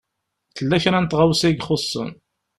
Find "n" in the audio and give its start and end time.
0.99-1.05